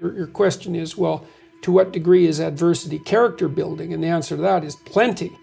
[0.00, 1.26] Your, your question is, well,
[1.62, 3.92] to what degree is adversity character building?
[3.92, 5.36] And the answer to that is plenty.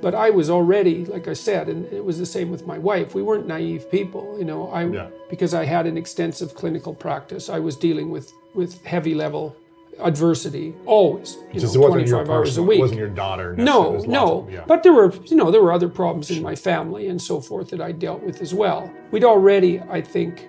[0.00, 3.14] But I was already, like I said, and it was the same with my wife.
[3.14, 4.68] We weren't naive people, you know.
[4.68, 5.08] I yeah.
[5.30, 7.48] because I had an extensive clinical practice.
[7.48, 9.56] I was dealing with with heavy level
[10.00, 11.38] adversity always.
[11.52, 12.78] You know, 25 hours a week.
[12.78, 13.56] It wasn't your daughter.
[13.56, 14.40] No, no.
[14.40, 14.64] Of, yeah.
[14.66, 17.70] But there were, you know, there were other problems in my family and so forth
[17.70, 18.92] that I dealt with as well.
[19.10, 20.48] We'd already, I think,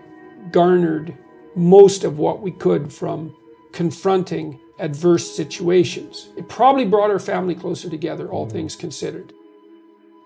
[0.52, 1.16] garnered
[1.56, 3.34] most of what we could from
[3.76, 6.30] confronting adverse situations.
[6.38, 9.34] It probably brought our family closer together, all mm things considered.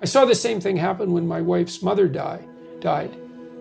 [0.03, 2.47] I saw the same thing happen when my wife's mother died.
[2.79, 3.17] Died.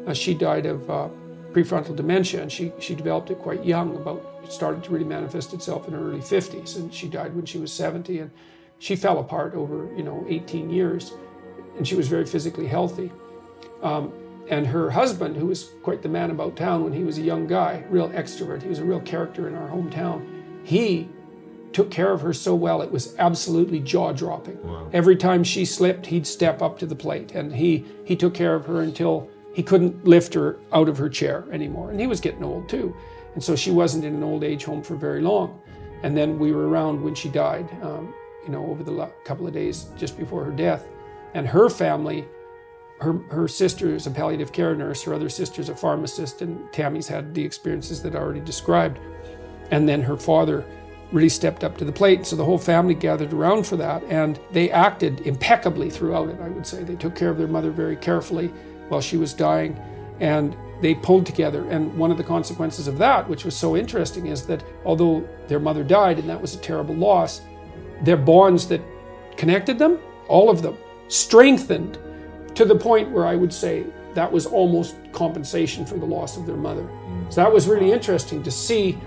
[0.06, 1.08] Uh, she died of uh,
[1.52, 3.96] prefrontal dementia, and she she developed it quite young.
[3.96, 7.46] About it started to really manifest itself in her early 50s, and she died when
[7.46, 8.30] she was 70, and
[8.78, 11.14] she fell apart over you know 18 years,
[11.78, 13.10] and she was very physically healthy.
[13.82, 14.12] Um,
[14.50, 17.46] and her husband, who was quite the man about town when he was a young
[17.46, 20.26] guy, real extrovert, he was a real character in our hometown.
[20.64, 21.08] He
[21.72, 24.62] took care of her so well it was absolutely jaw-dropping.
[24.66, 24.88] Wow.
[24.92, 28.54] Every time she slipped, he'd step up to the plate, and he he took care
[28.54, 31.90] of her until he couldn't lift her out of her chair anymore.
[31.90, 32.94] And he was getting old too.
[33.34, 35.60] And so she wasn't in an old age home for very long.
[36.02, 39.52] And then we were around when she died, um, you know, over the couple of
[39.52, 40.86] days just before her death.
[41.34, 42.24] And her family,
[43.00, 47.08] her, her sister is a palliative care nurse, her other sister's a pharmacist, and Tammy's
[47.08, 48.98] had the experiences that I already described.
[49.70, 50.64] And then her father
[51.12, 52.26] really stepped up to the plate.
[52.26, 56.48] So the whole family gathered around for that, and they acted impeccably throughout it, I
[56.48, 56.82] would say.
[56.82, 58.48] They took care of their mother very carefully
[58.88, 59.78] while she was dying.
[60.20, 61.68] And they pulled together.
[61.70, 65.60] And one of the consequences of that, which was so interesting, is that although their
[65.60, 67.42] mother died and that was a terrible loss,
[68.02, 68.80] their bonds that
[69.36, 69.98] connected them,
[70.28, 70.76] all of them,
[71.08, 71.98] strengthened
[72.58, 76.44] to the point where I would say that was almost compensation for the loss of
[76.44, 76.82] their mother.
[76.82, 77.32] Mm.
[77.32, 78.98] So that was really interesting to see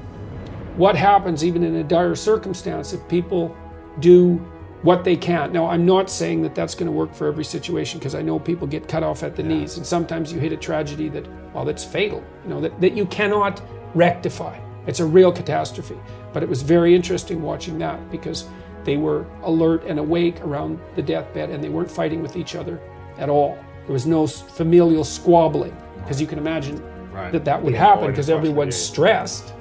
[0.77, 3.53] what happens even in a dire circumstance if people
[3.99, 4.35] do
[4.83, 5.51] what they can.
[5.51, 8.39] Now, I'm not saying that that's going to work for every situation because I know
[8.39, 9.49] people get cut off at the yeah.
[9.49, 12.93] knees, and sometimes you hit a tragedy that, well, that's fatal, you know, that, that
[12.93, 13.61] you cannot
[13.93, 14.57] rectify.
[14.87, 15.97] It's a real catastrophe.
[16.31, 18.47] But it was very interesting watching that because
[18.85, 22.79] they were alert and awake around the deathbed and they weren't fighting with each other
[23.17, 23.57] at all.
[23.85, 27.31] There was no familial squabbling because you can imagine right.
[27.31, 29.53] that that would happen because everyone's stressed.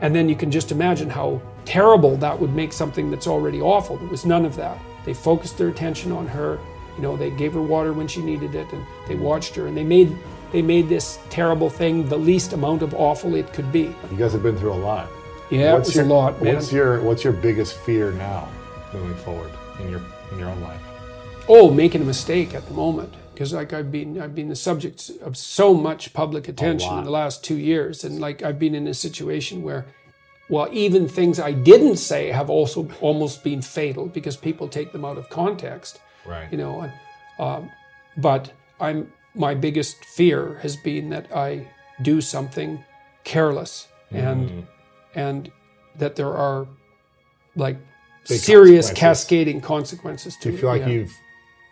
[0.00, 3.96] And then you can just imagine how terrible that would make something that's already awful.
[3.96, 4.78] There was none of that.
[5.04, 6.58] They focused their attention on her.
[6.96, 9.76] You know, they gave her water when she needed it, and they watched her, and
[9.76, 10.16] they made
[10.52, 13.94] they made this terrible thing the least amount of awful it could be.
[14.10, 15.08] You guys have been through a lot.
[15.50, 16.42] Yeah, what's it was your, a lot.
[16.42, 16.54] Man.
[16.54, 18.48] What's your What's your biggest fear now,
[18.92, 20.00] moving forward in your
[20.32, 20.80] in your own life?
[21.48, 25.10] Oh, making a mistake at the moment because like I've been I've been the subject
[25.20, 28.86] of so much public attention in the last two years, and like I've been in
[28.86, 29.86] a situation where
[30.48, 35.04] well, even things I didn't say have also almost been fatal because people take them
[35.04, 36.00] out of context.
[36.26, 36.50] Right.
[36.52, 36.92] You know, and,
[37.38, 37.70] um,
[38.16, 41.66] but I'm my biggest fear has been that I
[42.02, 42.84] do something
[43.24, 44.66] careless and mm.
[45.14, 45.50] and
[45.96, 46.66] that there are
[47.56, 47.76] like
[48.28, 49.00] Big serious consequences.
[49.00, 50.88] cascading consequences to you feel like yeah.
[50.88, 51.12] you've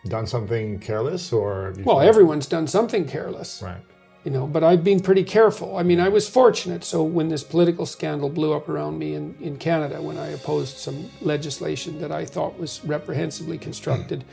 [0.07, 3.61] done something careless or well everyone's done something careless.
[3.63, 3.81] Right.
[4.25, 5.77] You know but i've been pretty careful.
[5.77, 6.83] I mean i was fortunate.
[6.83, 10.77] So when this political scandal blew up around me in, in canada when i opposed
[10.77, 14.23] some legislation that i thought was reprehensibly constructed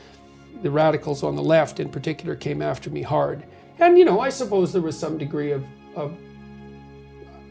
[0.61, 3.43] the radicals on the left in particular came after me hard.
[3.79, 5.63] And you know i suppose there was some degree of,
[5.95, 6.17] of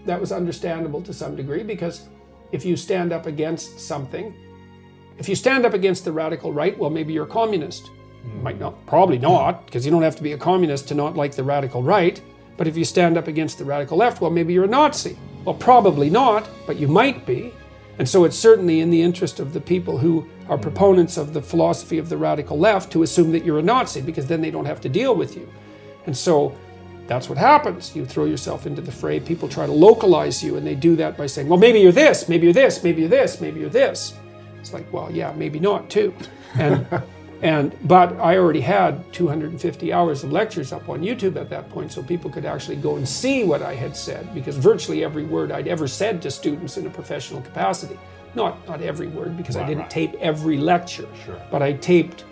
[0.07, 2.09] that was understandable to some degree because
[2.53, 4.35] if you stand up against something
[5.19, 7.85] if you stand up against the radical right well maybe you're a communist.
[7.85, 8.00] mm.
[8.27, 8.43] Mm.
[8.43, 11.35] might not probably not because you don't have to be a communist to not like
[11.35, 12.21] the radical right
[12.61, 15.17] but if you stand up against the radical left, well, maybe you're a Nazi.
[15.47, 17.55] Well, probably not, but you might be.
[17.99, 20.61] And so it's certainly in the interest of the people who are mm.
[20.61, 24.27] proponents of the philosophy of the radical left to assume that you're a Nazi because
[24.27, 25.51] then they don't have to deal with you.
[26.05, 26.55] And so
[27.07, 27.97] that's what happens.
[27.97, 29.21] You throw yourself into the fray.
[29.21, 32.29] People try to localize you, and they do that by saying, well, maybe you're this,
[32.29, 34.13] maybe you're this, maybe you're this, maybe you're this.
[34.59, 36.13] It's like, well, yeah, maybe not too.
[36.57, 36.87] And
[37.43, 41.91] and but I already had 250 hours of lectures up on YouTube at that point,
[41.91, 45.51] so people could actually go and see what I had said, because virtually every word
[45.51, 47.99] I'd ever said to students in a professional capacity.
[48.35, 49.91] Not not every word, because right, I didn't right.
[49.91, 51.41] tape every lecture, sure.
[51.51, 52.25] but I taped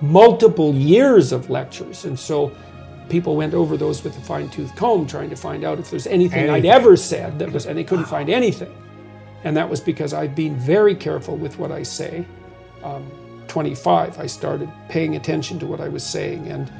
[0.00, 2.04] multiple years of lectures.
[2.04, 2.52] And so
[3.08, 6.40] people went over those with a fine-tooth comb trying to find out if there's anything,
[6.40, 6.54] anything.
[6.54, 8.74] I'd ever said that was and they couldn't find anything.
[9.44, 12.26] And that was because I've been very careful with what I say.
[12.82, 13.10] Um,
[13.50, 16.72] 25, I started paying attention to what I was saying and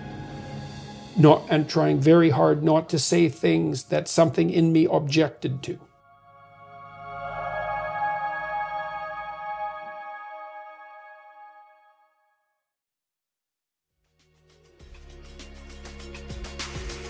[1.17, 5.79] not and trying very hard not to say things that something in me objected to.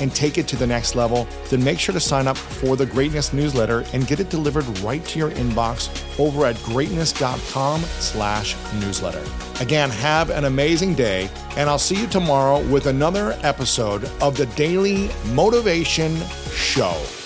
[0.00, 2.86] and take it to the next level, then make sure to sign up for the
[2.86, 9.24] Greatness newsletter and get it delivered right to your inbox over at greatness.com slash newsletter.
[9.60, 14.46] Again, have an amazing day, and I'll see you tomorrow with another episode of the
[14.46, 16.16] Daily Motivation
[16.52, 17.25] Show.